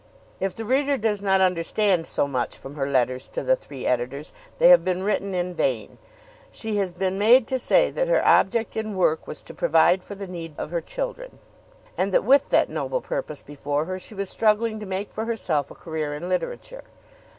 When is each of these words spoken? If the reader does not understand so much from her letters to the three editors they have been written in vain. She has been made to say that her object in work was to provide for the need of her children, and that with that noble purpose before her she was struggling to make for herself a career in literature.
If 0.39 0.55
the 0.55 0.65
reader 0.65 0.97
does 0.97 1.21
not 1.21 1.41
understand 1.41 2.07
so 2.07 2.27
much 2.27 2.57
from 2.57 2.73
her 2.73 2.89
letters 2.89 3.27
to 3.27 3.43
the 3.43 3.55
three 3.55 3.85
editors 3.85 4.33
they 4.57 4.69
have 4.69 4.83
been 4.83 5.03
written 5.03 5.35
in 5.35 5.53
vain. 5.53 5.99
She 6.49 6.77
has 6.77 6.91
been 6.91 7.19
made 7.19 7.45
to 7.49 7.59
say 7.59 7.91
that 7.91 8.07
her 8.07 8.25
object 8.25 8.75
in 8.75 8.95
work 8.97 9.27
was 9.27 9.43
to 9.43 9.53
provide 9.53 10.03
for 10.03 10.15
the 10.15 10.25
need 10.25 10.55
of 10.57 10.71
her 10.71 10.81
children, 10.81 11.37
and 11.99 12.11
that 12.13 12.23
with 12.23 12.49
that 12.49 12.67
noble 12.67 13.01
purpose 13.01 13.43
before 13.43 13.85
her 13.85 13.99
she 13.99 14.15
was 14.15 14.31
struggling 14.31 14.79
to 14.79 14.87
make 14.87 15.11
for 15.11 15.25
herself 15.25 15.69
a 15.69 15.75
career 15.75 16.15
in 16.15 16.27
literature. 16.27 16.85